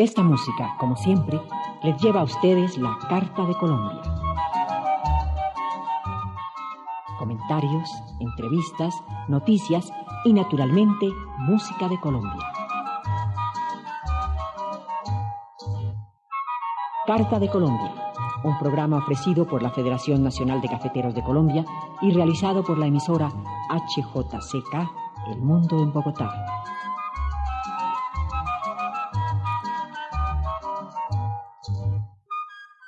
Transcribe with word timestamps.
Esta 0.00 0.22
música, 0.22 0.76
como 0.78 0.96
siempre, 0.96 1.38
les 1.82 2.00
lleva 2.00 2.22
a 2.22 2.24
ustedes 2.24 2.78
la 2.78 2.96
Carta 3.06 3.44
de 3.44 3.54
Colombia. 3.54 4.00
Comentarios, 7.18 7.86
entrevistas, 8.18 8.94
noticias 9.28 9.92
y, 10.24 10.32
naturalmente, 10.32 11.06
música 11.40 11.86
de 11.86 12.00
Colombia. 12.00 12.50
Carta 17.06 17.38
de 17.38 17.50
Colombia, 17.50 17.92
un 18.42 18.58
programa 18.58 18.96
ofrecido 18.96 19.46
por 19.46 19.62
la 19.62 19.68
Federación 19.68 20.22
Nacional 20.22 20.62
de 20.62 20.68
Cafeteros 20.70 21.14
de 21.14 21.22
Colombia 21.22 21.66
y 22.00 22.10
realizado 22.12 22.64
por 22.64 22.78
la 22.78 22.86
emisora 22.86 23.28
HJCK 23.68 24.74
El 25.30 25.42
Mundo 25.42 25.78
en 25.82 25.92
Bogotá. 25.92 26.32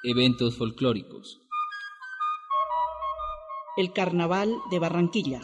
Eventos 0.04 0.56
folclóricos. 0.56 1.40
El 3.76 3.92
Carnaval 3.92 4.56
de 4.72 4.80
Barranquilla. 4.80 5.40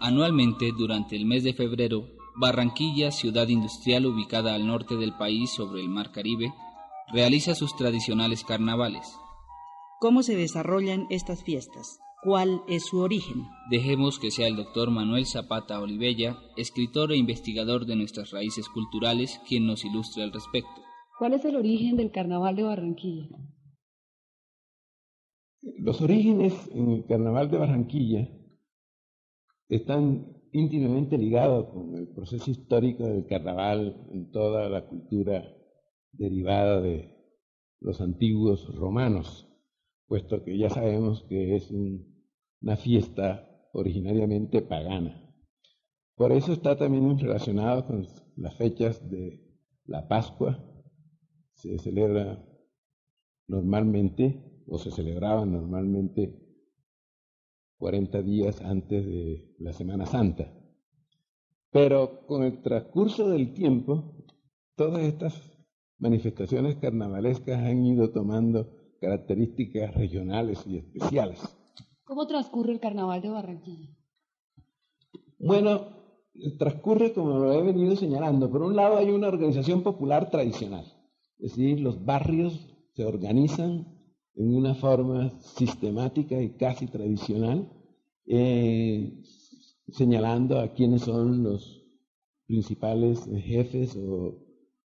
Anualmente, 0.00 0.72
durante 0.76 1.14
el 1.14 1.24
mes 1.24 1.44
de 1.44 1.54
febrero, 1.54 2.08
Barranquilla, 2.34 3.12
ciudad 3.12 3.46
industrial 3.46 4.06
ubicada 4.06 4.56
al 4.56 4.66
norte 4.66 4.96
del 4.96 5.16
país 5.16 5.52
sobre 5.52 5.82
el 5.82 5.88
Mar 5.88 6.10
Caribe, 6.10 6.52
realiza 7.12 7.54
sus 7.54 7.76
tradicionales 7.76 8.42
carnavales. 8.42 9.06
¿Cómo 10.00 10.24
se 10.24 10.34
desarrollan 10.34 11.06
estas 11.10 11.44
fiestas? 11.44 12.00
¿Cuál 12.24 12.62
es 12.66 12.86
su 12.86 12.98
origen? 12.98 13.46
Dejemos 13.70 14.18
que 14.18 14.32
sea 14.32 14.48
el 14.48 14.56
doctor 14.56 14.90
Manuel 14.90 15.26
Zapata 15.26 15.80
Olivella, 15.80 16.36
escritor 16.56 17.12
e 17.12 17.16
investigador 17.16 17.86
de 17.86 17.94
nuestras 17.94 18.32
raíces 18.32 18.68
culturales, 18.68 19.40
quien 19.46 19.64
nos 19.64 19.84
ilustre 19.84 20.24
al 20.24 20.32
respecto. 20.32 20.87
¿Cuál 21.18 21.34
es 21.34 21.44
el 21.44 21.56
origen 21.56 21.96
del 21.96 22.12
carnaval 22.12 22.54
de 22.54 22.62
Barranquilla? 22.62 23.28
Los 25.60 26.00
orígenes 26.00 26.54
en 26.72 26.92
el 26.92 27.06
carnaval 27.06 27.50
de 27.50 27.58
Barranquilla 27.58 28.28
están 29.68 30.40
íntimamente 30.52 31.18
ligados 31.18 31.70
con 31.70 31.96
el 31.96 32.06
proceso 32.14 32.48
histórico 32.52 33.04
del 33.04 33.26
carnaval 33.26 34.06
en 34.12 34.30
toda 34.30 34.68
la 34.68 34.86
cultura 34.86 35.44
derivada 36.12 36.80
de 36.80 37.12
los 37.80 38.00
antiguos 38.00 38.72
romanos, 38.76 39.52
puesto 40.06 40.44
que 40.44 40.56
ya 40.56 40.70
sabemos 40.70 41.24
que 41.24 41.56
es 41.56 41.68
una 41.72 42.76
fiesta 42.76 43.44
originariamente 43.72 44.62
pagana. 44.62 45.20
Por 46.14 46.30
eso 46.30 46.52
está 46.52 46.76
también 46.76 47.18
relacionado 47.18 47.88
con 47.88 48.06
las 48.36 48.56
fechas 48.56 49.10
de 49.10 49.44
la 49.84 50.06
Pascua, 50.06 50.64
se 51.58 51.76
celebra 51.78 52.44
normalmente 53.48 54.62
o 54.68 54.78
se 54.78 54.90
celebraba 54.90 55.44
normalmente 55.44 56.38
40 57.78 58.22
días 58.22 58.60
antes 58.60 59.04
de 59.04 59.54
la 59.58 59.72
Semana 59.72 60.06
Santa. 60.06 60.52
Pero 61.70 62.26
con 62.26 62.44
el 62.44 62.62
transcurso 62.62 63.28
del 63.28 63.54
tiempo, 63.54 64.14
todas 64.76 65.02
estas 65.02 65.34
manifestaciones 65.98 66.76
carnavalescas 66.76 67.58
han 67.58 67.84
ido 67.84 68.10
tomando 68.12 68.70
características 69.00 69.94
regionales 69.94 70.64
y 70.66 70.78
especiales. 70.78 71.40
¿Cómo 72.04 72.26
transcurre 72.26 72.72
el 72.72 72.80
carnaval 72.80 73.20
de 73.20 73.28
Barranquilla? 73.30 73.88
Bueno, 75.38 75.88
transcurre 76.58 77.12
como 77.12 77.38
lo 77.38 77.52
he 77.52 77.62
venido 77.62 77.96
señalando. 77.96 78.50
Por 78.50 78.62
un 78.62 78.76
lado 78.76 78.96
hay 78.96 79.10
una 79.10 79.28
organización 79.28 79.82
popular 79.82 80.30
tradicional 80.30 80.97
es 81.38 81.56
decir, 81.56 81.80
los 81.80 82.04
barrios 82.04 82.74
se 82.94 83.04
organizan 83.04 83.86
en 84.34 84.54
una 84.54 84.74
forma 84.74 85.30
sistemática 85.40 86.40
y 86.40 86.50
casi 86.50 86.86
tradicional, 86.86 87.70
eh, 88.26 89.22
señalando 89.88 90.60
a 90.60 90.74
quiénes 90.74 91.02
son 91.02 91.42
los 91.42 91.84
principales 92.46 93.28
jefes 93.44 93.96
o, 93.96 94.38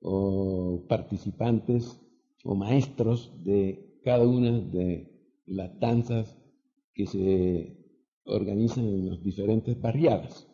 o 0.01 0.85
participantes 0.87 1.99
o 2.43 2.55
maestros 2.55 3.31
de 3.43 3.99
cada 4.03 4.25
una 4.25 4.59
de 4.59 5.11
las 5.45 5.79
danzas 5.79 6.37
que 6.93 7.05
se 7.07 7.77
organizan 8.25 8.85
en 8.85 9.09
las 9.09 9.23
diferentes 9.23 9.79
barriadas. 9.79 10.47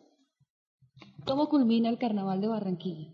¿Cómo 1.26 1.48
culmina 1.48 1.88
el 1.88 1.98
Carnaval 1.98 2.40
de 2.40 2.48
Barranquilla? 2.48 3.12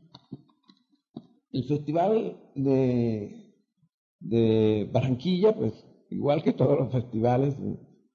El 1.53 1.65
Festival 1.65 2.37
de, 2.55 3.50
Barranquilla, 4.93 5.56
pues 5.56 5.84
igual 6.11 6.43
que 6.43 6.53
todos 6.53 6.78
los 6.78 6.93
festivales, 6.93 7.56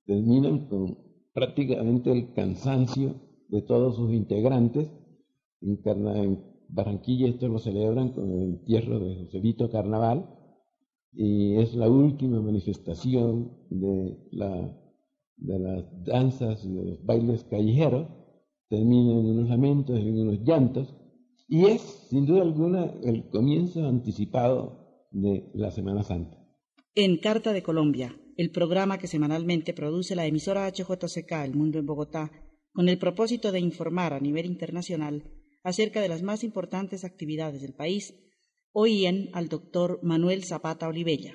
terminan 0.06 0.68
con 0.68 0.98
prácticamente 1.34 2.12
el 2.12 2.34
cansancio 2.34 3.16
de 3.50 3.62
todos 3.62 3.98
sus 3.98 4.14
integrantes. 4.14 4.90
En, 5.62 5.82
Barranquilla 6.68 7.28
esto 7.28 7.48
lo 7.48 7.60
celebran 7.60 8.10
con 8.10 8.32
el 8.32 8.42
entierro 8.42 9.00
de 9.00 9.18
Joselito 9.18 9.70
Carnaval 9.70 10.28
y 11.14 11.58
es 11.58 11.76
la 11.76 11.88
última 11.88 12.42
manifestación 12.42 13.56
de, 13.70 14.18
la, 14.32 14.76
de 15.38 15.60
las 15.60 15.86
danzas 16.06 16.66
y 16.66 16.74
de 16.74 16.86
los 16.86 17.06
bailes 17.06 17.44
callejeros. 17.44 18.08
Terminan 18.68 19.20
en 19.20 19.26
unos 19.28 19.50
lamentos, 19.50 20.00
en 20.00 20.20
unos 20.20 20.40
llantos 20.42 20.96
y 21.48 21.66
es, 21.66 21.82
sin 22.10 22.26
duda 22.26 22.42
alguna, 22.42 22.92
el 23.04 23.30
comienzo 23.30 23.86
anticipado 23.88 25.08
de 25.12 25.50
la 25.54 25.72
Semana 25.72 26.04
Santa. 26.04 26.38
En 26.96 27.18
Carta 27.18 27.54
de 27.54 27.64
Colombia, 27.64 28.16
el 28.38 28.52
programa 28.52 28.98
que 28.98 29.08
semanalmente 29.08 29.74
produce 29.74 30.16
la 30.16 30.26
emisora 30.26 30.68
HJCK 30.68 31.32
El 31.44 31.56
Mundo 31.56 31.80
en 31.80 31.86
Bogotá, 31.86 32.32
con 32.74 32.90
el 32.90 32.98
propósito 32.98 33.52
de 33.52 33.60
informar 33.60 34.14
a 34.14 34.20
nivel 34.20 34.46
internacional 34.46 35.24
acerca 35.64 36.02
de 36.02 36.10
las 36.10 36.22
más 36.22 36.44
importantes 36.44 37.06
actividades 37.06 37.62
del 37.62 37.74
país, 37.74 38.14
oían 38.72 39.30
al 39.34 39.48
doctor 39.48 40.00
Manuel 40.04 40.44
Zapata 40.44 40.88
Olivella. 40.88 41.34